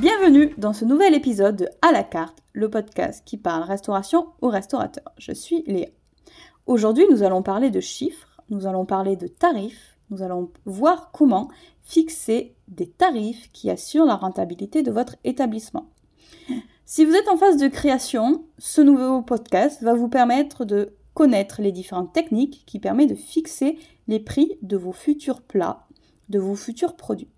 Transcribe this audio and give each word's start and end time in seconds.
Bienvenue 0.00 0.54
dans 0.56 0.72
ce 0.72 0.86
nouvel 0.86 1.12
épisode 1.12 1.56
de 1.56 1.68
À 1.82 1.92
la 1.92 2.02
carte, 2.02 2.38
le 2.54 2.70
podcast 2.70 3.22
qui 3.26 3.36
parle 3.36 3.64
restauration 3.64 4.28
aux 4.40 4.48
restaurateurs. 4.48 5.12
Je 5.18 5.32
suis 5.32 5.62
Léa. 5.66 5.88
Aujourd'hui, 6.64 7.04
nous 7.10 7.22
allons 7.22 7.42
parler 7.42 7.68
de 7.68 7.80
chiffres, 7.80 8.40
nous 8.48 8.66
allons 8.66 8.86
parler 8.86 9.16
de 9.16 9.26
tarifs, 9.26 9.98
nous 10.08 10.22
allons 10.22 10.50
voir 10.64 11.10
comment 11.12 11.50
fixer 11.82 12.54
des 12.66 12.88
tarifs 12.88 13.52
qui 13.52 13.68
assurent 13.68 14.06
la 14.06 14.16
rentabilité 14.16 14.82
de 14.82 14.90
votre 14.90 15.16
établissement. 15.24 15.90
Si 16.86 17.04
vous 17.04 17.14
êtes 17.14 17.28
en 17.28 17.36
phase 17.36 17.58
de 17.58 17.68
création, 17.68 18.46
ce 18.56 18.80
nouveau 18.80 19.20
podcast 19.20 19.82
va 19.82 19.92
vous 19.92 20.08
permettre 20.08 20.64
de 20.64 20.94
connaître 21.12 21.60
les 21.60 21.72
différentes 21.72 22.14
techniques 22.14 22.62
qui 22.64 22.78
permettent 22.78 23.10
de 23.10 23.14
fixer 23.14 23.78
les 24.08 24.18
prix 24.18 24.56
de 24.62 24.78
vos 24.78 24.92
futurs 24.92 25.42
plats, 25.42 25.86
de 26.30 26.38
vos 26.38 26.56
futurs 26.56 26.96
produits. 26.96 27.28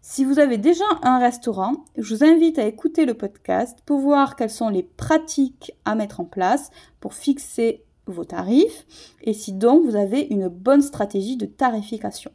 Si 0.00 0.24
vous 0.24 0.38
avez 0.38 0.58
déjà 0.58 0.84
un 1.02 1.18
restaurant, 1.18 1.84
je 1.96 2.14
vous 2.14 2.24
invite 2.24 2.58
à 2.58 2.66
écouter 2.66 3.04
le 3.04 3.14
podcast 3.14 3.80
pour 3.84 3.98
voir 3.98 4.36
quelles 4.36 4.48
sont 4.48 4.68
les 4.68 4.84
pratiques 4.84 5.72
à 5.84 5.94
mettre 5.96 6.20
en 6.20 6.24
place 6.24 6.70
pour 7.00 7.14
fixer 7.14 7.84
vos 8.06 8.24
tarifs 8.24 8.86
et 9.22 9.32
si 9.32 9.52
donc 9.52 9.84
vous 9.84 9.96
avez 9.96 10.20
une 10.30 10.48
bonne 10.48 10.82
stratégie 10.82 11.36
de 11.36 11.46
tarification. 11.46 12.30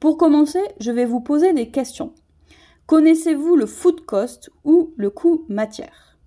Pour 0.00 0.18
commencer, 0.18 0.62
je 0.80 0.90
vais 0.90 1.06
vous 1.06 1.20
poser 1.20 1.54
des 1.54 1.70
questions. 1.70 2.12
Connaissez-vous 2.86 3.56
le 3.56 3.66
food 3.66 4.02
cost 4.02 4.50
ou 4.64 4.92
le 4.96 5.08
coût 5.08 5.46
matière? 5.48 6.18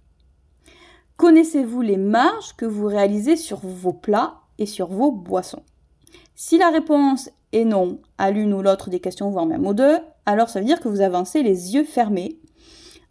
Connaissez-vous 1.17 1.81
les 1.81 1.97
marges 1.97 2.55
que 2.55 2.65
vous 2.65 2.87
réalisez 2.87 3.35
sur 3.35 3.59
vos 3.59 3.93
plats 3.93 4.41
et 4.57 4.65
sur 4.65 4.87
vos 4.87 5.11
boissons? 5.11 5.63
Si 6.35 6.57
la 6.57 6.69
réponse 6.69 7.29
est 7.53 7.65
non 7.65 7.99
à 8.17 8.31
l'une 8.31 8.53
ou 8.53 8.61
l'autre 8.61 8.89
des 8.89 8.99
questions, 8.99 9.29
voire 9.29 9.45
même 9.45 9.65
aux 9.65 9.73
deux, 9.73 9.97
alors 10.25 10.49
ça 10.49 10.59
veut 10.59 10.65
dire 10.65 10.79
que 10.79 10.89
vous 10.89 11.01
avancez 11.01 11.43
les 11.43 11.73
yeux 11.73 11.83
fermés. 11.83 12.39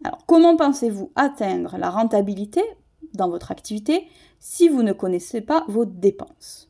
Alors 0.03 0.25
comment 0.27 0.55
pensez-vous 0.55 1.11
atteindre 1.15 1.77
la 1.77 1.89
rentabilité 1.89 2.61
dans 3.13 3.29
votre 3.29 3.51
activité 3.51 4.07
si 4.39 4.69
vous 4.69 4.83
ne 4.83 4.93
connaissez 4.93 5.41
pas 5.41 5.65
vos 5.67 5.85
dépenses? 5.85 6.69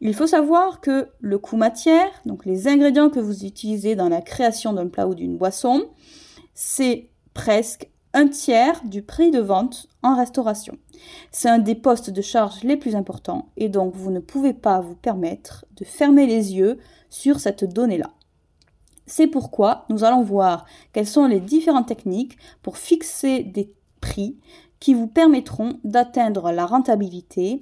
Il 0.00 0.14
faut 0.14 0.26
savoir 0.26 0.80
que 0.80 1.08
le 1.20 1.38
coût 1.38 1.56
matière, 1.56 2.10
donc 2.26 2.44
les 2.44 2.68
ingrédients 2.68 3.10
que 3.10 3.20
vous 3.20 3.44
utilisez 3.44 3.94
dans 3.94 4.08
la 4.08 4.20
création 4.20 4.72
d'un 4.72 4.88
plat 4.88 5.06
ou 5.06 5.14
d'une 5.14 5.36
boisson, 5.36 5.84
c'est 6.54 7.08
presque 7.34 7.88
un 8.14 8.28
tiers 8.28 8.82
du 8.84 9.02
prix 9.02 9.30
de 9.30 9.38
vente 9.38 9.86
en 10.02 10.16
restauration. 10.16 10.76
C'est 11.30 11.48
un 11.48 11.58
des 11.58 11.74
postes 11.74 12.10
de 12.10 12.20
charge 12.20 12.62
les 12.62 12.76
plus 12.76 12.94
importants 12.94 13.50
et 13.56 13.68
donc 13.68 13.94
vous 13.94 14.10
ne 14.10 14.20
pouvez 14.20 14.52
pas 14.52 14.80
vous 14.80 14.96
permettre 14.96 15.64
de 15.76 15.84
fermer 15.84 16.26
les 16.26 16.54
yeux 16.54 16.78
sur 17.12 17.40
cette 17.40 17.64
donnée-là. 17.64 18.10
C'est 19.06 19.26
pourquoi 19.26 19.84
nous 19.90 20.02
allons 20.02 20.22
voir 20.22 20.64
quelles 20.92 21.06
sont 21.06 21.26
les 21.26 21.40
différentes 21.40 21.88
techniques 21.88 22.38
pour 22.62 22.78
fixer 22.78 23.42
des 23.42 23.72
prix 24.00 24.38
qui 24.80 24.94
vous 24.94 25.06
permettront 25.06 25.78
d'atteindre 25.84 26.50
la 26.50 26.64
rentabilité 26.64 27.60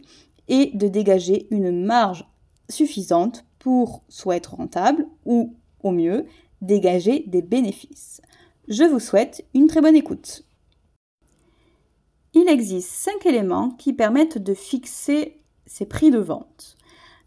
et 0.49 0.71
de 0.75 0.87
dégager 0.87 1.49
une 1.51 1.85
marge 1.85 2.27
suffisante 2.69 3.45
pour 3.59 4.05
soit 4.09 4.37
être 4.37 4.55
rentable 4.55 5.07
ou, 5.27 5.55
au 5.83 5.91
mieux, 5.91 6.27
dégager 6.63 7.25
des 7.27 7.43
bénéfices. 7.43 8.23
Je 8.69 8.85
vous 8.85 9.01
souhaite 9.01 9.45
une 9.53 9.67
très 9.67 9.81
bonne 9.81 9.97
écoute. 9.97 10.45
Il 12.35 12.49
existe 12.49 12.91
cinq 12.91 13.27
éléments 13.27 13.71
qui 13.71 13.93
permettent 13.93 14.39
de 14.39 14.55
fixer 14.55 15.43
ces 15.67 15.87
prix 15.87 16.13
de 16.13 16.19
vente. 16.19 16.77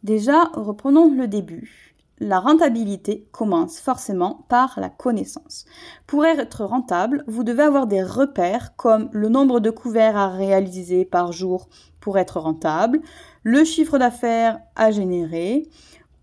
Déjà, 0.04 0.46
reprenons 0.54 1.14
le 1.14 1.28
début 1.28 1.93
la 2.20 2.40
rentabilité 2.40 3.28
commence 3.32 3.80
forcément 3.80 4.46
par 4.48 4.80
la 4.80 4.90
connaissance. 4.90 5.66
Pour 6.08 6.26
être 6.26 6.64
rentable, 6.64 7.24
vous 7.28 7.44
devez 7.44 7.64
avoir 7.64 7.88
des 7.88 8.04
repères 8.04 8.76
comme 8.76 9.10
le 9.12 9.30
nombre 9.30 9.60
de 9.60 9.70
couverts 9.70 10.18
à 10.18 10.30
réaliser 10.30 11.06
par 11.06 11.32
jour 11.32 11.70
pour 12.00 12.18
être 12.18 12.40
rentable, 12.40 13.02
le 13.44 13.64
chiffre 13.64 13.98
d'affaires 13.98 14.60
à 14.76 14.92
générer 14.92 15.68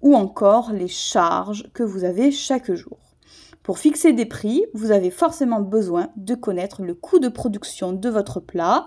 ou 0.02 0.14
encore 0.14 0.72
les 0.72 0.88
charges 0.88 1.70
que 1.74 1.82
vous 1.82 2.04
avez 2.04 2.30
chaque 2.30 2.72
jour. 2.72 2.98
Pour 3.62 3.78
fixer 3.78 4.12
des 4.12 4.26
prix, 4.26 4.64
vous 4.72 4.90
avez 4.90 5.10
forcément 5.10 5.60
besoin 5.60 6.08
de 6.16 6.34
connaître 6.34 6.82
le 6.82 6.94
coût 6.94 7.18
de 7.18 7.28
production 7.28 7.92
de 7.92 8.08
votre 8.08 8.40
plat 8.40 8.86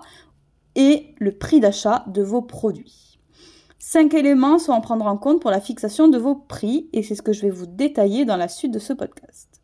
et 0.74 1.14
le 1.18 1.32
prix 1.32 1.60
d'achat 1.60 2.04
de 2.08 2.22
vos 2.22 2.42
produits. 2.42 3.13
Cinq 3.86 4.14
éléments 4.14 4.58
sont 4.58 4.72
à 4.72 4.80
prendre 4.80 5.04
en 5.04 5.18
compte 5.18 5.42
pour 5.42 5.50
la 5.50 5.60
fixation 5.60 6.08
de 6.08 6.16
vos 6.16 6.34
prix 6.34 6.88
et 6.94 7.02
c'est 7.02 7.14
ce 7.14 7.20
que 7.20 7.34
je 7.34 7.42
vais 7.42 7.50
vous 7.50 7.66
détailler 7.66 8.24
dans 8.24 8.38
la 8.38 8.48
suite 8.48 8.72
de 8.72 8.78
ce 8.78 8.94
podcast. 8.94 9.60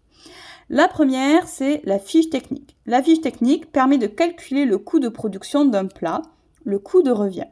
La 0.68 0.88
première, 0.88 1.48
c'est 1.48 1.80
la 1.84 1.98
fiche 1.98 2.28
technique. 2.28 2.76
La 2.84 3.02
fiche 3.02 3.22
technique 3.22 3.72
permet 3.72 3.96
de 3.96 4.06
calculer 4.06 4.66
le 4.66 4.76
coût 4.76 4.98
de 4.98 5.08
production 5.08 5.64
d'un 5.64 5.86
plat, 5.86 6.20
le 6.64 6.78
coût 6.78 7.00
de 7.00 7.10
revient. 7.10 7.46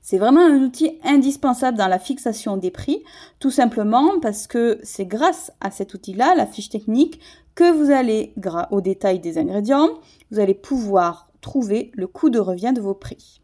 C'est 0.00 0.16
vraiment 0.16 0.46
un 0.46 0.62
outil 0.62 1.00
indispensable 1.02 1.76
dans 1.76 1.88
la 1.88 1.98
fixation 1.98 2.56
des 2.56 2.70
prix, 2.70 3.02
tout 3.40 3.50
simplement 3.50 4.20
parce 4.20 4.46
que 4.46 4.78
c'est 4.84 5.06
grâce 5.06 5.50
à 5.60 5.72
cet 5.72 5.92
outil-là, 5.92 6.36
la 6.36 6.46
fiche 6.46 6.68
technique, 6.68 7.18
que 7.56 7.72
vous 7.72 7.90
allez, 7.90 8.32
au 8.70 8.80
détail 8.80 9.18
des 9.18 9.38
ingrédients, 9.38 9.90
vous 10.30 10.38
allez 10.38 10.54
pouvoir 10.54 11.30
trouver 11.40 11.90
le 11.94 12.06
coût 12.06 12.30
de 12.30 12.38
revient 12.38 12.72
de 12.72 12.80
vos 12.80 12.94
prix. 12.94 13.40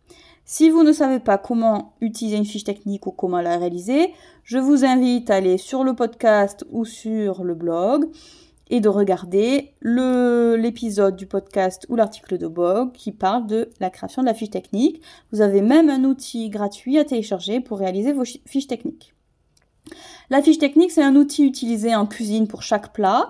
Si 0.53 0.69
vous 0.69 0.83
ne 0.83 0.91
savez 0.91 1.21
pas 1.21 1.39
comment 1.39 1.93
utiliser 2.01 2.37
une 2.37 2.45
fiche 2.45 2.65
technique 2.65 3.07
ou 3.07 3.13
comment 3.13 3.41
la 3.41 3.57
réaliser, 3.57 4.13
je 4.43 4.59
vous 4.59 4.85
invite 4.85 5.31
à 5.31 5.37
aller 5.37 5.59
sur 5.59 5.85
le 5.85 5.95
podcast 5.95 6.65
ou 6.73 6.85
sur 6.85 7.45
le 7.45 7.55
blog 7.55 8.11
et 8.69 8.81
de 8.81 8.89
regarder 8.89 9.75
l'épisode 9.81 11.15
du 11.15 11.27
podcast 11.27 11.87
ou 11.89 11.95
l'article 11.95 12.37
de 12.37 12.49
blog 12.49 12.91
qui 12.91 13.13
parle 13.13 13.47
de 13.47 13.71
la 13.79 13.91
création 13.91 14.23
de 14.23 14.27
la 14.27 14.35
fiche 14.35 14.51
technique. 14.51 15.01
Vous 15.31 15.41
avez 15.41 15.63
même 15.63 15.89
un 15.89 16.03
outil 16.03 16.51
gratuit 16.51 16.99
à 16.99 17.05
télécharger 17.05 17.61
pour 17.61 17.79
réaliser 17.79 18.13
vos 18.13 18.25
fiches 18.25 18.67
techniques. 18.67 19.15
La 20.29 20.43
fiche 20.43 20.59
technique, 20.59 20.93
c'est 20.93 21.03
un 21.03 21.17
outil 21.17 21.45
utilisé 21.45 21.95
en 21.95 22.07
cuisine 22.07 22.47
pour 22.47 22.63
chaque 22.63 22.93
plat, 22.93 23.29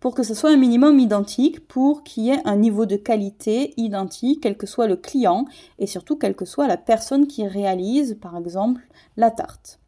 pour 0.00 0.14
que 0.14 0.22
ce 0.22 0.34
soit 0.34 0.50
un 0.50 0.56
minimum 0.56 0.98
identique, 0.98 1.66
pour 1.66 2.02
qu'il 2.02 2.24
y 2.24 2.30
ait 2.30 2.42
un 2.44 2.56
niveau 2.56 2.84
de 2.84 2.96
qualité 2.96 3.72
identique, 3.78 4.42
quel 4.42 4.58
que 4.58 4.66
soit 4.66 4.86
le 4.86 4.96
client, 4.96 5.46
et 5.78 5.86
surtout 5.86 6.16
quelle 6.16 6.34
que 6.34 6.44
soit 6.44 6.66
la 6.66 6.76
personne 6.76 7.26
qui 7.26 7.46
réalise, 7.46 8.18
par 8.20 8.36
exemple, 8.36 8.82
la 9.16 9.30
tarte. 9.30 9.78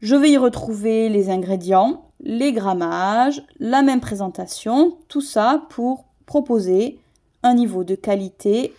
Je 0.00 0.16
vais 0.16 0.30
y 0.30 0.38
retrouver 0.38 1.10
les 1.10 1.28
ingrédients, 1.28 2.10
les 2.20 2.52
grammages, 2.52 3.42
la 3.58 3.82
même 3.82 4.00
présentation, 4.00 4.96
tout 5.08 5.20
ça 5.20 5.66
pour 5.68 6.06
proposer 6.24 7.00
un 7.42 7.52
niveau 7.52 7.84
de 7.84 7.94
qualité 7.94 8.72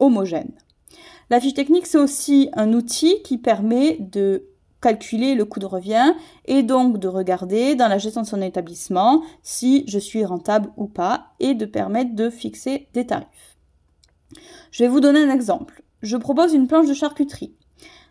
homogène. 0.00 0.52
La 1.28 1.40
fiche 1.40 1.54
technique, 1.54 1.86
c'est 1.86 1.98
aussi 1.98 2.48
un 2.54 2.72
outil 2.72 3.20
qui 3.22 3.36
permet 3.36 3.98
de 4.00 4.46
calculer 4.84 5.34
le 5.34 5.46
coût 5.46 5.60
de 5.60 5.66
revient 5.66 6.12
et 6.44 6.62
donc 6.62 6.98
de 6.98 7.08
regarder 7.08 7.74
dans 7.74 7.88
la 7.88 7.96
gestion 7.96 8.20
de 8.20 8.26
son 8.26 8.42
établissement 8.42 9.22
si 9.42 9.82
je 9.88 9.98
suis 9.98 10.26
rentable 10.26 10.68
ou 10.76 10.88
pas 10.88 11.28
et 11.40 11.54
de 11.54 11.64
permettre 11.64 12.14
de 12.14 12.28
fixer 12.28 12.86
des 12.92 13.06
tarifs. 13.06 13.56
Je 14.72 14.84
vais 14.84 14.90
vous 14.90 15.00
donner 15.00 15.20
un 15.20 15.32
exemple. 15.32 15.82
Je 16.02 16.18
propose 16.18 16.52
une 16.52 16.66
planche 16.66 16.86
de 16.86 16.92
charcuterie. 16.92 17.54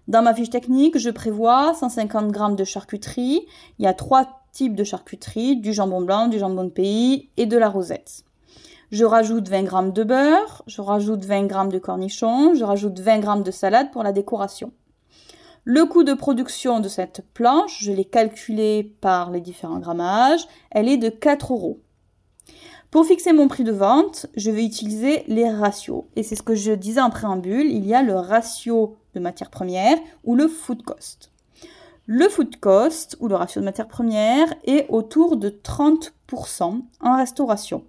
Dans 0.08 0.24
ma 0.24 0.34
fiche 0.34 0.50
technique, 0.50 0.98
je 0.98 1.12
prévois 1.12 1.76
150 1.76 2.34
g 2.34 2.56
de 2.56 2.64
charcuterie. 2.64 3.46
Il 3.78 3.86
y 3.86 3.88
a 3.88 3.94
trois 3.94 4.42
types 4.52 4.76
de 4.76 4.84
charcuterie, 4.84 5.58
du 5.58 5.74
jambon 5.74 6.02
blanc, 6.02 6.28
du 6.28 6.40
jambon 6.40 6.64
de 6.64 6.70
pays 6.70 7.30
et 7.38 7.46
de 7.46 7.58
la 7.58 7.70
rosette. 7.70 8.24
Je 8.92 9.06
rajoute 9.06 9.48
20 9.48 9.70
g 9.70 9.92
de 9.92 10.04
beurre, 10.04 10.64
je 10.66 10.82
rajoute 10.82 11.24
20 11.24 11.50
g 11.50 11.70
de 11.72 11.78
cornichons, 11.78 12.56
je 12.56 12.64
rajoute 12.64 13.00
20 13.00 13.22
g 13.22 13.44
de 13.44 13.52
salade 13.52 13.92
pour 13.92 14.02
la 14.02 14.12
décoration. 14.12 14.72
Le 15.66 15.86
coût 15.86 16.04
de 16.04 16.14
production 16.14 16.82
de 16.82 16.90
cette 16.90 17.24
planche, 17.34 17.78
je 17.82 17.94
l'ai 17.94 18.04
calculé 18.04 18.84
par 19.00 19.32
les 19.32 19.40
différents 19.40 19.80
grammages, 19.80 20.46
elle 20.72 20.90
est 20.90 20.98
de 20.98 21.08
4 21.08 21.54
euros. 21.54 21.80
Pour 22.92 23.06
fixer 23.06 23.32
mon 23.32 23.48
prix 23.48 23.64
de 23.64 23.72
vente, 23.72 24.26
je 24.36 24.52
vais 24.52 24.66
utiliser 24.66 25.24
les 25.28 25.50
ratios. 25.50 26.04
Et 26.18 26.24
c'est 26.24 26.36
ce 26.36 26.44
que 26.44 26.54
je 26.54 26.74
disais 26.74 27.00
en 27.00 27.10
préambule, 27.10 27.72
il 27.72 27.86
y 27.88 27.94
a 27.94 28.04
le 28.04 28.14
ratio 28.14 28.98
de 29.16 29.22
matière 29.22 29.50
première 29.50 29.98
ou 30.26 30.36
le 30.36 30.50
food 30.50 30.84
cost. 30.84 31.32
Le 32.08 32.28
food 32.28 32.58
cost 32.58 33.16
ou 33.22 33.30
le 33.30 33.36
ratio 33.36 33.62
de 33.62 33.66
matière 33.66 33.88
première 33.88 34.54
est 34.66 34.86
autour 34.90 35.38
de 35.38 35.50
30% 35.50 36.82
en 37.00 37.18
restauration. 37.18 37.86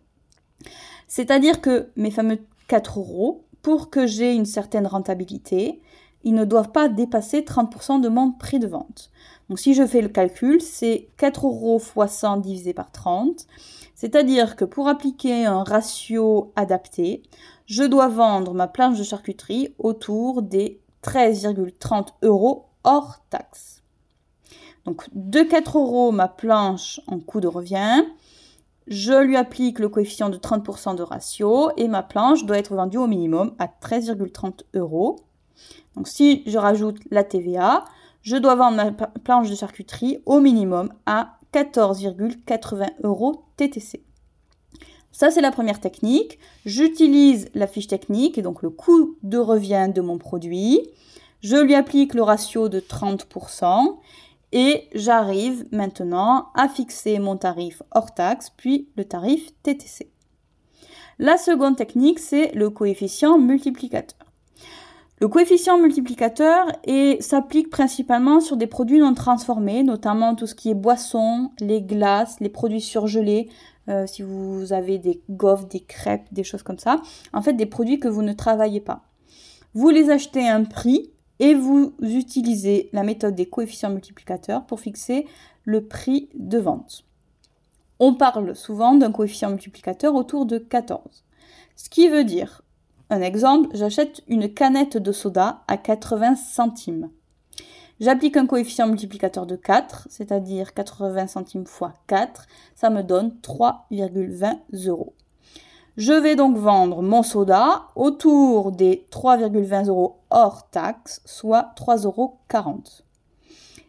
C'est-à-dire 1.08 1.60
que 1.60 1.88
mes 1.96 2.12
fameux 2.12 2.38
4 2.68 3.00
euros, 3.00 3.44
pour 3.62 3.90
que 3.90 4.06
j'ai 4.06 4.32
une 4.32 4.46
certaine 4.46 4.86
rentabilité, 4.86 5.80
ils 6.24 6.34
ne 6.34 6.44
doivent 6.44 6.72
pas 6.72 6.88
dépasser 6.88 7.42
30% 7.42 8.00
de 8.00 8.08
mon 8.08 8.32
prix 8.32 8.58
de 8.58 8.66
vente. 8.66 9.10
Donc 9.48 9.58
si 9.58 9.74
je 9.74 9.86
fais 9.86 10.00
le 10.00 10.08
calcul, 10.08 10.60
c'est 10.60 11.08
4 11.18 11.46
euros 11.46 11.78
x 11.78 12.12
100 12.12 12.38
divisé 12.38 12.72
par 12.72 12.90
30. 12.90 13.46
C'est-à-dire 13.94 14.56
que 14.56 14.64
pour 14.64 14.88
appliquer 14.88 15.46
un 15.46 15.62
ratio 15.62 16.52
adapté, 16.56 17.22
je 17.66 17.84
dois 17.84 18.08
vendre 18.08 18.54
ma 18.54 18.66
planche 18.66 18.98
de 18.98 19.04
charcuterie 19.04 19.74
autour 19.78 20.42
des 20.42 20.80
13,30 21.02 22.08
euros 22.22 22.66
hors 22.82 23.18
taxe. 23.30 23.82
Donc 24.84 25.08
de 25.12 25.42
4 25.42 25.78
euros 25.78 26.12
ma 26.12 26.28
planche 26.28 27.00
en 27.06 27.18
coût 27.20 27.40
de 27.40 27.48
revient, 27.48 28.04
je 28.86 29.14
lui 29.22 29.36
applique 29.36 29.78
le 29.78 29.88
coefficient 29.88 30.28
de 30.28 30.36
30% 30.36 30.96
de 30.96 31.02
ratio 31.02 31.70
et 31.76 31.88
ma 31.88 32.02
planche 32.02 32.44
doit 32.44 32.58
être 32.58 32.74
vendue 32.74 32.98
au 32.98 33.06
minimum 33.06 33.54
à 33.58 33.66
13,30 33.66 34.60
euros. 34.74 35.16
Donc 35.96 36.08
si 36.08 36.42
je 36.46 36.58
rajoute 36.58 36.98
la 37.10 37.24
TVA, 37.24 37.84
je 38.22 38.36
dois 38.36 38.54
vendre 38.54 38.76
ma 38.76 38.90
planche 38.92 39.50
de 39.50 39.54
charcuterie 39.54 40.18
au 40.26 40.40
minimum 40.40 40.92
à 41.06 41.38
14,80 41.52 42.88
euros 43.04 43.44
TTC. 43.56 44.02
Ça, 45.12 45.30
c'est 45.30 45.40
la 45.40 45.52
première 45.52 45.78
technique. 45.78 46.40
J'utilise 46.66 47.48
la 47.54 47.68
fiche 47.68 47.86
technique 47.86 48.36
et 48.36 48.42
donc 48.42 48.62
le 48.62 48.70
coût 48.70 49.16
de 49.22 49.38
revient 49.38 49.88
de 49.94 50.00
mon 50.00 50.18
produit. 50.18 50.80
Je 51.40 51.56
lui 51.56 51.76
applique 51.76 52.14
le 52.14 52.22
ratio 52.22 52.68
de 52.68 52.80
30% 52.80 53.98
et 54.50 54.88
j'arrive 54.94 55.66
maintenant 55.70 56.48
à 56.54 56.68
fixer 56.68 57.20
mon 57.20 57.36
tarif 57.36 57.82
hors 57.92 58.12
taxe 58.12 58.50
puis 58.56 58.88
le 58.96 59.04
tarif 59.04 59.50
TTC. 59.62 60.10
La 61.20 61.36
seconde 61.36 61.76
technique, 61.76 62.18
c'est 62.18 62.52
le 62.54 62.70
coefficient 62.70 63.38
multiplicateur. 63.38 64.26
Le 65.24 65.28
coefficient 65.28 65.78
multiplicateur 65.78 66.66
s'applique 67.20 67.70
principalement 67.70 68.40
sur 68.40 68.58
des 68.58 68.66
produits 68.66 68.98
non 68.98 69.14
transformés, 69.14 69.82
notamment 69.82 70.34
tout 70.34 70.46
ce 70.46 70.54
qui 70.54 70.68
est 70.68 70.74
boissons, 70.74 71.50
les 71.60 71.80
glaces, 71.80 72.40
les 72.40 72.50
produits 72.50 72.82
surgelés, 72.82 73.48
euh, 73.88 74.06
si 74.06 74.20
vous 74.20 74.74
avez 74.74 74.98
des 74.98 75.22
gaufres, 75.30 75.64
des 75.64 75.80
crêpes, 75.80 76.26
des 76.30 76.44
choses 76.44 76.62
comme 76.62 76.78
ça. 76.78 77.00
En 77.32 77.40
fait, 77.40 77.54
des 77.54 77.64
produits 77.64 77.98
que 77.98 78.06
vous 78.06 78.20
ne 78.20 78.34
travaillez 78.34 78.82
pas. 78.82 79.00
Vous 79.72 79.88
les 79.88 80.10
achetez 80.10 80.46
à 80.46 80.56
un 80.56 80.64
prix 80.64 81.10
et 81.38 81.54
vous 81.54 81.94
utilisez 82.02 82.90
la 82.92 83.02
méthode 83.02 83.34
des 83.34 83.46
coefficients 83.46 83.88
multiplicateurs 83.88 84.66
pour 84.66 84.80
fixer 84.80 85.26
le 85.64 85.86
prix 85.86 86.28
de 86.34 86.58
vente. 86.58 87.06
On 87.98 88.12
parle 88.12 88.54
souvent 88.54 88.94
d'un 88.94 89.10
coefficient 89.10 89.48
multiplicateur 89.48 90.16
autour 90.16 90.44
de 90.44 90.58
14. 90.58 91.24
Ce 91.76 91.88
qui 91.88 92.08
veut 92.08 92.24
dire, 92.24 92.63
un 93.10 93.20
exemple, 93.20 93.68
j'achète 93.74 94.22
une 94.28 94.52
canette 94.52 94.96
de 94.96 95.12
soda 95.12 95.62
à 95.68 95.76
80 95.76 96.36
centimes. 96.36 97.10
J'applique 98.00 98.36
un 98.36 98.46
coefficient 98.46 98.88
multiplicateur 98.88 99.46
de 99.46 99.56
4, 99.56 100.08
c'est-à-dire 100.10 100.74
80 100.74 101.28
centimes 101.28 101.66
fois 101.66 101.94
4, 102.08 102.46
ça 102.74 102.90
me 102.90 103.02
donne 103.02 103.36
3,20 103.42 104.88
euros. 104.88 105.14
Je 105.96 106.12
vais 106.12 106.34
donc 106.34 106.56
vendre 106.56 107.02
mon 107.02 107.22
soda 107.22 107.86
autour 107.94 108.72
des 108.72 109.06
3,20 109.12 109.86
euros 109.86 110.22
hors 110.30 110.68
taxe, 110.70 111.20
soit 111.24 111.72
3,40 111.76 112.06
euros. 112.06 112.40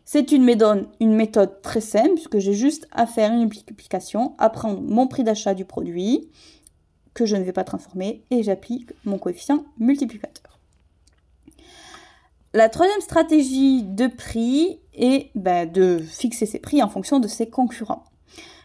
C'est 0.07 0.31
une 0.31 0.44
méthode, 0.44 0.88
une 1.00 1.15
méthode 1.15 1.63
très 1.63 1.81
simple 1.81 2.13
puisque 2.13 2.38
j'ai 2.38 2.53
juste 2.53 2.88
à 2.91 3.07
faire 3.07 3.31
une 3.31 3.45
multiplication, 3.45 4.35
à 4.38 4.51
prendre 4.51 4.81
mon 4.81 5.07
prix 5.07 5.23
d'achat 5.23 5.56
du 5.56 5.65
produit 5.65 6.29
que 7.15 7.25
je 7.25 7.35
ne 7.35 7.44
vais 7.44 7.53
pas 7.53 7.63
transformer 7.63 8.23
et 8.29 8.44
j'applique 8.44 8.91
mon 9.06 9.17
coefficient 9.17 9.65
multiplicateur. 9.79 10.59
La 12.53 12.69
troisième 12.69 13.01
stratégie 13.01 13.83
de 13.83 14.07
prix 14.07 14.79
est 14.94 15.31
ben, 15.35 15.69
de 15.69 15.97
fixer 15.97 16.45
ses 16.45 16.59
prix 16.59 16.83
en 16.83 16.89
fonction 16.89 17.19
de 17.19 17.27
ses 17.27 17.50
concurrents. 17.50 18.03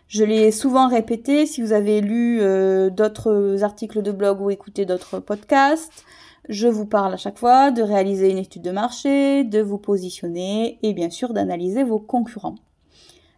Je 0.06 0.25
l'ai 0.25 0.50
souvent 0.50 0.88
répété, 0.88 1.47
si 1.47 1.62
vous 1.62 1.73
avez 1.73 2.00
lu 2.00 2.41
euh, 2.41 2.91
d'autres 2.91 3.62
articles 3.62 4.02
de 4.02 4.12
blog 4.12 4.41
ou 4.41 4.50
écouté 4.50 4.85
d'autres 4.85 5.20
podcasts, 5.20 6.05
je 6.49 6.67
vous 6.67 6.87
parle 6.87 7.14
à 7.14 7.17
chaque 7.17 7.38
fois 7.38 7.70
de 7.70 7.82
réaliser 7.82 8.31
une 8.31 8.38
étude 8.38 8.62
de 8.62 8.73
marché, 8.73 9.44
de 9.44 9.61
vous 9.61 9.79
positionner 9.79 10.79
et 10.82 10.93
bien 10.93 11.11
sûr 11.11 11.32
d'analyser 11.32 11.85
vos 11.85 12.00
concurrents. 12.00 12.56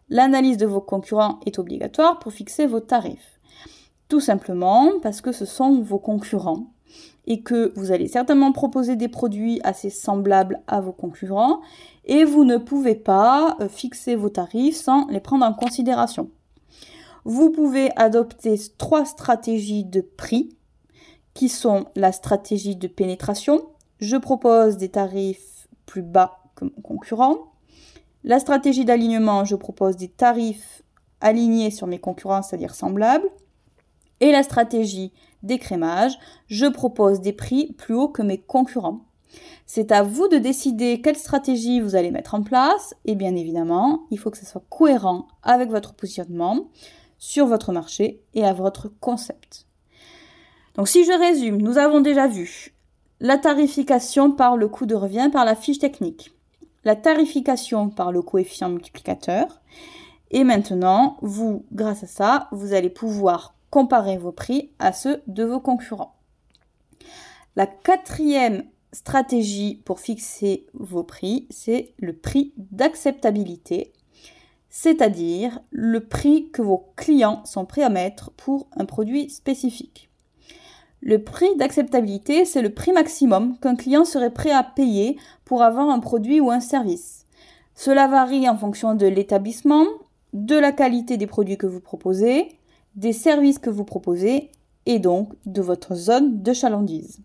L'analyse 0.08 0.56
de 0.56 0.66
vos 0.66 0.80
concurrents 0.80 1.40
est 1.44 1.58
obligatoire 1.58 2.18
pour 2.18 2.32
fixer 2.32 2.66
vos 2.66 2.80
tarifs. 2.80 3.40
Tout 4.12 4.20
simplement 4.20 5.00
parce 5.00 5.22
que 5.22 5.32
ce 5.32 5.46
sont 5.46 5.80
vos 5.80 5.98
concurrents 5.98 6.66
et 7.26 7.40
que 7.40 7.72
vous 7.76 7.92
allez 7.92 8.08
certainement 8.08 8.52
proposer 8.52 8.94
des 8.94 9.08
produits 9.08 9.58
assez 9.64 9.88
semblables 9.88 10.60
à 10.66 10.82
vos 10.82 10.92
concurrents 10.92 11.62
et 12.04 12.26
vous 12.26 12.44
ne 12.44 12.58
pouvez 12.58 12.94
pas 12.94 13.56
euh, 13.62 13.70
fixer 13.70 14.14
vos 14.14 14.28
tarifs 14.28 14.76
sans 14.76 15.06
les 15.06 15.20
prendre 15.20 15.46
en 15.46 15.54
considération. 15.54 16.28
Vous 17.24 17.48
pouvez 17.48 17.90
adopter 17.96 18.60
trois 18.76 19.06
stratégies 19.06 19.84
de 19.84 20.02
prix 20.02 20.58
qui 21.32 21.48
sont 21.48 21.86
la 21.96 22.12
stratégie 22.12 22.76
de 22.76 22.88
pénétration. 22.88 23.62
Je 23.98 24.18
propose 24.18 24.76
des 24.76 24.90
tarifs 24.90 25.68
plus 25.86 26.02
bas 26.02 26.40
que 26.54 26.66
mon 26.66 26.82
concurrent. 26.82 27.54
La 28.24 28.40
stratégie 28.40 28.84
d'alignement, 28.84 29.46
je 29.46 29.56
propose 29.56 29.96
des 29.96 30.08
tarifs 30.08 30.82
alignés 31.22 31.70
sur 31.70 31.86
mes 31.86 31.98
concurrents, 31.98 32.42
c'est-à-dire 32.42 32.74
semblables. 32.74 33.30
Et 34.22 34.30
la 34.30 34.44
stratégie 34.44 35.12
d'écrémage, 35.42 36.16
je 36.46 36.66
propose 36.66 37.20
des 37.20 37.32
prix 37.32 37.72
plus 37.72 37.94
hauts 37.94 38.08
que 38.08 38.22
mes 38.22 38.38
concurrents. 38.38 39.00
C'est 39.66 39.90
à 39.90 40.04
vous 40.04 40.28
de 40.28 40.38
décider 40.38 41.00
quelle 41.00 41.16
stratégie 41.16 41.80
vous 41.80 41.96
allez 41.96 42.12
mettre 42.12 42.36
en 42.36 42.44
place 42.44 42.94
et 43.04 43.16
bien 43.16 43.34
évidemment, 43.34 44.04
il 44.12 44.20
faut 44.20 44.30
que 44.30 44.38
ce 44.38 44.46
soit 44.46 44.62
cohérent 44.70 45.26
avec 45.42 45.70
votre 45.70 45.94
positionnement 45.94 46.68
sur 47.18 47.46
votre 47.46 47.72
marché 47.72 48.22
et 48.34 48.44
à 48.44 48.52
votre 48.52 48.88
concept. 49.00 49.66
Donc 50.76 50.86
si 50.86 51.04
je 51.04 51.18
résume, 51.18 51.60
nous 51.60 51.76
avons 51.76 52.00
déjà 52.00 52.28
vu 52.28 52.74
la 53.18 53.38
tarification 53.38 54.30
par 54.30 54.56
le 54.56 54.68
coût 54.68 54.86
de 54.86 54.94
revient 54.94 55.30
par 55.32 55.44
la 55.44 55.56
fiche 55.56 55.80
technique, 55.80 56.32
la 56.84 56.94
tarification 56.94 57.90
par 57.90 58.12
le 58.12 58.22
coefficient 58.22 58.68
multiplicateur, 58.68 59.60
et 60.30 60.44
maintenant, 60.44 61.18
vous, 61.22 61.66
grâce 61.72 62.04
à 62.04 62.06
ça, 62.06 62.48
vous 62.52 62.72
allez 62.72 62.88
pouvoir 62.88 63.54
comparer 63.72 64.16
vos 64.16 64.30
prix 64.30 64.70
à 64.78 64.92
ceux 64.92 65.20
de 65.26 65.42
vos 65.42 65.58
concurrents. 65.58 66.14
La 67.56 67.66
quatrième 67.66 68.62
stratégie 68.92 69.82
pour 69.84 69.98
fixer 69.98 70.66
vos 70.74 71.02
prix, 71.02 71.48
c'est 71.50 71.92
le 71.98 72.12
prix 72.12 72.52
d'acceptabilité 72.56 73.92
c'est-à-dire 74.74 75.60
le 75.70 76.00
prix 76.00 76.48
que 76.50 76.62
vos 76.62 76.92
clients 76.96 77.44
sont 77.44 77.66
prêts 77.66 77.82
à 77.82 77.90
mettre 77.90 78.30
pour 78.32 78.68
un 78.74 78.86
produit 78.86 79.28
spécifique. 79.28 80.08
Le 81.02 81.22
prix 81.22 81.54
d'acceptabilité, 81.56 82.46
c'est 82.46 82.62
le 82.62 82.72
prix 82.72 82.92
maximum 82.92 83.58
qu'un 83.58 83.76
client 83.76 84.06
serait 84.06 84.32
prêt 84.32 84.50
à 84.50 84.62
payer 84.62 85.18
pour 85.44 85.62
avoir 85.62 85.90
un 85.90 85.98
produit 85.98 86.40
ou 86.40 86.50
un 86.50 86.60
service. 86.60 87.26
Cela 87.74 88.08
varie 88.08 88.48
en 88.48 88.56
fonction 88.56 88.94
de 88.94 89.06
l'établissement, 89.06 89.84
de 90.32 90.56
la 90.56 90.72
qualité 90.72 91.18
des 91.18 91.26
produits 91.26 91.58
que 91.58 91.66
vous 91.66 91.80
proposez, 91.80 92.48
des 92.94 93.12
services 93.12 93.58
que 93.58 93.70
vous 93.70 93.84
proposez 93.84 94.50
et 94.86 94.98
donc 94.98 95.32
de 95.46 95.62
votre 95.62 95.94
zone 95.94 96.42
de 96.42 96.52
chalandise. 96.52 97.20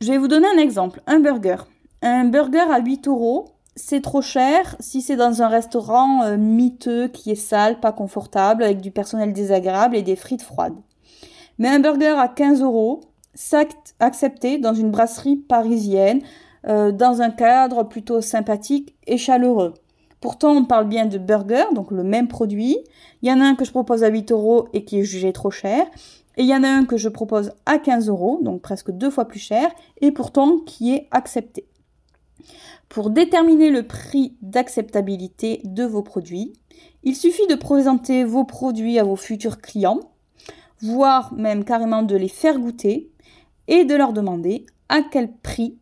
Je 0.00 0.08
vais 0.08 0.18
vous 0.18 0.28
donner 0.28 0.48
un 0.48 0.58
exemple, 0.58 1.00
un 1.06 1.20
burger. 1.20 1.56
Un 2.02 2.24
burger 2.24 2.70
à 2.70 2.80
8 2.80 3.06
euros, 3.08 3.50
c'est 3.76 4.02
trop 4.02 4.20
cher 4.20 4.76
si 4.80 5.00
c'est 5.00 5.16
dans 5.16 5.42
un 5.42 5.48
restaurant 5.48 6.24
euh, 6.24 6.36
miteux 6.36 7.08
qui 7.08 7.30
est 7.30 7.36
sale, 7.36 7.80
pas 7.80 7.92
confortable, 7.92 8.64
avec 8.64 8.80
du 8.80 8.90
personnel 8.90 9.32
désagréable 9.32 9.96
et 9.96 10.02
des 10.02 10.16
frites 10.16 10.42
froides. 10.42 10.76
Mais 11.58 11.68
un 11.68 11.78
burger 11.78 12.16
à 12.18 12.28
15 12.28 12.62
euros, 12.62 13.00
accepté 14.00 14.58
dans 14.58 14.74
une 14.74 14.90
brasserie 14.90 15.36
parisienne, 15.36 16.20
euh, 16.66 16.92
dans 16.92 17.22
un 17.22 17.30
cadre 17.30 17.84
plutôt 17.84 18.20
sympathique 18.20 18.96
et 19.06 19.18
chaleureux. 19.18 19.74
Pourtant, 20.22 20.52
on 20.52 20.64
parle 20.64 20.88
bien 20.88 21.06
de 21.06 21.18
burger, 21.18 21.64
donc 21.74 21.90
le 21.90 22.04
même 22.04 22.28
produit. 22.28 22.78
Il 23.20 23.28
y 23.28 23.32
en 23.32 23.40
a 23.40 23.44
un 23.44 23.56
que 23.56 23.64
je 23.64 23.72
propose 23.72 24.04
à 24.04 24.08
8 24.08 24.30
euros 24.30 24.68
et 24.72 24.84
qui 24.84 25.00
est 25.00 25.04
jugé 25.04 25.32
trop 25.32 25.50
cher. 25.50 25.84
Et 26.36 26.42
il 26.42 26.48
y 26.48 26.54
en 26.54 26.62
a 26.62 26.68
un 26.68 26.84
que 26.84 26.96
je 26.96 27.08
propose 27.08 27.50
à 27.66 27.78
15 27.78 28.08
euros, 28.08 28.38
donc 28.40 28.62
presque 28.62 28.92
deux 28.92 29.10
fois 29.10 29.26
plus 29.26 29.40
cher, 29.40 29.68
et 30.00 30.12
pourtant 30.12 30.60
qui 30.60 30.94
est 30.94 31.08
accepté. 31.10 31.66
Pour 32.88 33.10
déterminer 33.10 33.70
le 33.70 33.82
prix 33.82 34.36
d'acceptabilité 34.42 35.60
de 35.64 35.82
vos 35.82 36.02
produits, 36.02 36.52
il 37.02 37.16
suffit 37.16 37.48
de 37.48 37.56
présenter 37.56 38.22
vos 38.22 38.44
produits 38.44 39.00
à 39.00 39.04
vos 39.04 39.16
futurs 39.16 39.60
clients, 39.60 39.98
voire 40.80 41.34
même 41.34 41.64
carrément 41.64 42.04
de 42.04 42.14
les 42.14 42.28
faire 42.28 42.60
goûter 42.60 43.10
et 43.66 43.84
de 43.84 43.96
leur 43.96 44.12
demander 44.12 44.66
à 44.88 45.02
quel 45.02 45.32
prix 45.32 45.78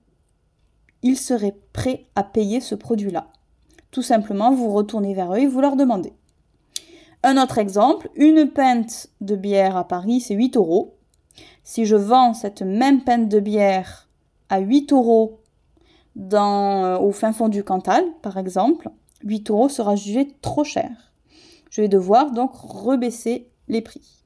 ils 1.03 1.19
seraient 1.19 1.59
prêts 1.75 2.07
à 2.15 2.25
payer 2.25 2.61
ce 2.61 2.75
produit-là. 2.75 3.30
Tout 3.91 4.03
simplement, 4.03 4.53
vous 4.53 4.71
retournez 4.71 5.15
vers 5.15 5.33
eux 5.35 5.39
et 5.39 5.47
vous 5.47 5.61
leur 5.61 5.77
demandez. 5.77 6.13
Un 7.23 7.37
autre 7.43 7.59
exemple, 7.59 8.09
une 8.15 8.51
pinte 8.51 9.09
de 9.21 9.37
bière 9.37 9.77
à 9.77 9.87
Paris, 9.87 10.21
c'est 10.21 10.35
8 10.35 10.57
euros. 10.57 10.95
Si 11.65 11.85
je 11.85 11.97
vends 11.97 12.33
cette 12.33 12.63
même 12.63 13.03
pinte 13.05 13.29
de 13.29 13.41
bière 13.41 14.09
à 14.49 14.61
8 14.61 14.93
euros 14.93 15.41
euh, 16.33 16.99
au 16.99 17.13
fin 17.13 17.33
fond 17.33 17.49
du 17.49 17.63
Cantal, 17.63 18.05
par 18.23 18.39
exemple, 18.39 18.89
8 19.25 19.51
euros 19.51 19.69
sera 19.69 19.97
jugé 19.97 20.29
trop 20.41 20.65
cher. 20.65 20.91
Je 21.71 21.83
vais 21.83 21.89
devoir 21.89 22.33
donc 22.33 22.53
rebaisser 22.55 23.49
les 23.69 23.83
prix. 23.83 24.25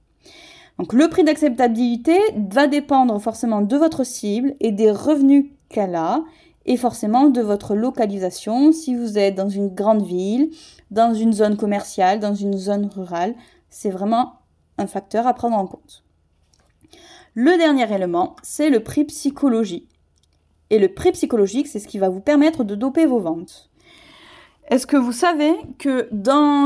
Donc 0.78 0.92
le 0.92 1.08
prix 1.08 1.24
d'acceptabilité 1.24 2.16
va 2.50 2.66
dépendre 2.66 3.20
forcément 3.20 3.60
de 3.60 3.76
votre 3.76 4.04
cible 4.04 4.54
et 4.60 4.72
des 4.72 4.90
revenus 4.90 5.46
qu'elle 5.68 5.94
a 5.94 6.22
et 6.66 6.76
forcément 6.76 7.28
de 7.28 7.40
votre 7.40 7.74
localisation. 7.74 8.72
Si 8.72 8.94
vous 8.94 9.18
êtes 9.18 9.34
dans 9.34 9.48
une 9.48 9.74
grande 9.74 10.04
ville, 10.04 10.50
dans 10.90 11.14
une 11.14 11.32
zone 11.32 11.56
commerciale, 11.56 12.20
dans 12.20 12.34
une 12.34 12.56
zone 12.56 12.86
rurale, 12.86 13.34
c'est 13.70 13.90
vraiment 13.90 14.34
un 14.78 14.86
facteur 14.86 15.26
à 15.26 15.34
prendre 15.34 15.56
en 15.56 15.66
compte. 15.66 16.04
Le 17.34 17.56
dernier 17.58 17.92
élément, 17.92 18.36
c'est 18.42 18.70
le 18.70 18.80
prix 18.80 19.04
psychologique. 19.04 19.88
Et 20.70 20.78
le 20.78 20.92
prix 20.92 21.12
psychologique, 21.12 21.66
c'est 21.66 21.78
ce 21.78 21.88
qui 21.88 21.98
va 21.98 22.08
vous 22.08 22.20
permettre 22.20 22.64
de 22.64 22.74
doper 22.74 23.06
vos 23.06 23.20
ventes. 23.20 23.70
Est-ce 24.68 24.86
que 24.86 24.96
vous 24.96 25.12
savez 25.12 25.52
que 25.78 26.08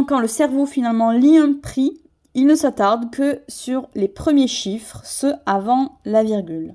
quand 0.06 0.20
le 0.20 0.28
cerveau 0.28 0.66
finalement 0.66 1.10
lit 1.10 1.36
un 1.36 1.54
prix, 1.54 2.00
il 2.34 2.46
ne 2.46 2.54
s'attarde 2.54 3.10
que 3.10 3.42
sur 3.48 3.88
les 3.94 4.06
premiers 4.08 4.46
chiffres, 4.46 5.00
ceux 5.04 5.34
avant 5.46 5.98
la 6.04 6.22
virgule? 6.22 6.74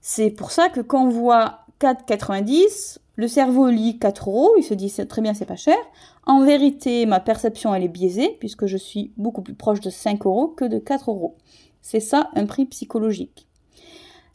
C'est 0.00 0.30
pour 0.30 0.50
ça 0.50 0.70
que 0.70 0.80
quand 0.80 1.04
on 1.04 1.10
voit 1.10 1.59
4,90, 1.80 2.98
le 3.16 3.26
cerveau 3.26 3.68
lit 3.68 3.98
4 3.98 4.28
euros, 4.28 4.52
il 4.58 4.62
se 4.62 4.74
dit 4.74 4.92
très 5.08 5.22
bien, 5.22 5.34
c'est 5.34 5.46
pas 5.46 5.56
cher. 5.56 5.78
En 6.26 6.44
vérité, 6.44 7.06
ma 7.06 7.20
perception 7.20 7.74
elle 7.74 7.84
est 7.84 7.88
biaisée 7.88 8.36
puisque 8.38 8.66
je 8.66 8.76
suis 8.76 9.12
beaucoup 9.16 9.42
plus 9.42 9.54
proche 9.54 9.80
de 9.80 9.90
5 9.90 10.26
euros 10.26 10.48
que 10.48 10.66
de 10.66 10.78
4 10.78 11.10
euros. 11.10 11.36
C'est 11.80 12.00
ça 12.00 12.30
un 12.34 12.44
prix 12.44 12.66
psychologique. 12.66 13.46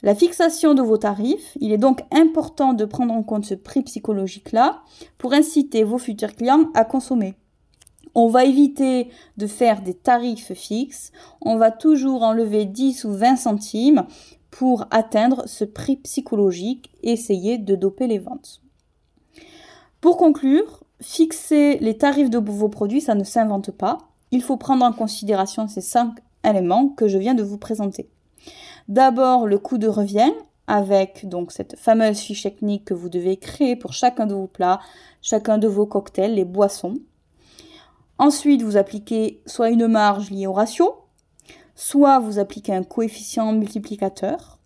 La 0.02 0.14
fixation 0.14 0.74
de 0.74 0.82
vos 0.82 0.98
tarifs, 0.98 1.58
il 1.60 1.72
est 1.72 1.78
donc 1.78 2.02
important 2.12 2.74
de 2.74 2.86
prendre 2.86 3.14
en 3.14 3.24
compte 3.24 3.46
ce 3.46 3.56
prix 3.56 3.84
psychologique-là 3.84 4.82
pour 5.18 5.34
inciter 5.34 5.84
vos 5.84 5.98
futurs 5.98 6.36
clients 6.36 6.70
à 6.74 6.84
consommer. 6.84 7.36
On 8.14 8.28
va 8.28 8.46
éviter 8.46 9.10
de 9.38 9.46
faire 9.46 9.82
des 9.82 9.94
tarifs 9.94 10.54
fixes, 10.54 11.12
on 11.42 11.58
va 11.58 11.72
toujours 11.72 12.24
enlever 12.24 12.66
10 12.66 13.04
ou 13.06 13.14
20 13.14 13.36
centimes 13.36 14.06
pour 14.52 14.86
atteindre 14.92 15.44
ce 15.48 15.66
prix 15.66 15.98
psychologique 15.98 16.92
et 17.04 17.12
essayer 17.12 17.58
de 17.58 17.76
doper 17.76 18.08
les 18.08 18.20
ventes. 18.20 18.62
Pour 20.02 20.18
conclure, 20.18 20.84
fixer 21.02 21.78
les 21.80 21.98
tarifs 21.98 22.30
de 22.30 22.38
vos 22.38 22.70
produits, 22.70 23.02
ça 23.02 23.16
ne 23.16 23.24
s'invente 23.24 23.72
pas. 23.72 23.98
Il 24.32 24.42
faut 24.42 24.58
prendre 24.58 24.86
en 24.86 24.94
considération 24.94 25.68
ces 25.68 25.82
cinq 25.82 26.16
éléments 26.44 26.90
que 26.90 27.08
je 27.08 27.18
viens 27.18 27.34
de 27.34 27.44
vous 27.44 27.58
présenter. 27.58 28.10
D'abord, 28.88 29.48
le 29.48 29.58
coût 29.58 29.78
de 29.78 29.88
revient 29.88 30.32
avec 30.68 31.28
donc 31.28 31.52
cette 31.52 31.78
fameuse 31.78 32.20
fiche 32.20 32.44
technique 32.44 32.86
que 32.86 32.94
vous 32.94 33.10
devez 33.10 33.38
créer 33.38 33.76
pour 33.76 33.94
chacun 33.94 34.26
de 34.26 34.34
vos 34.34 34.48
plats, 34.48 34.80
chacun 35.22 35.58
de 35.58 35.68
vos 35.68 35.86
cocktails, 35.86 36.36
les 36.36 36.46
boissons. 36.46 36.96
Ensuite, 38.18 38.62
vous 38.62 38.78
appliquez 38.78 39.42
soit 39.46 39.70
une 39.70 39.88
marge 39.88 40.30
liée 40.32 40.48
au 40.48 40.54
ratio, 40.54 40.96
soit 41.76 42.20
vous 42.20 42.40
appliquez 42.40 42.74
un 42.74 42.84
coefficient 42.84 43.52
multiplicateur, 43.52 44.60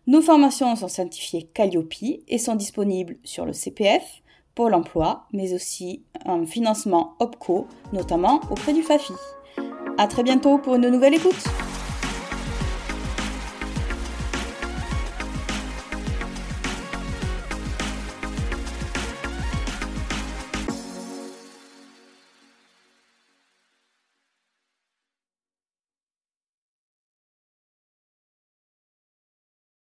Nos 0.07 0.23
formations 0.23 0.77
sont 0.77 0.87
certifiées 0.89 1.51
Calliope 1.53 2.23
et 2.29 2.39
sont 2.39 2.55
disponibles 2.55 3.19
sur 3.25 3.45
le 3.45 3.53
CPF, 3.53 4.23
Pôle 4.55 4.75
emploi, 4.75 5.27
mais 5.33 5.53
aussi 5.53 6.05
un 6.25 6.47
financement 6.47 7.17
OPCO, 7.19 7.67
notamment 7.93 8.41
auprès 8.51 8.73
du 8.73 8.83
FAFI. 8.83 9.13
À 9.99 10.07
très 10.07 10.23
bientôt 10.23 10.59
pour 10.59 10.77
une 10.77 10.89
nouvelle 10.89 11.15
écoute. 11.15 11.45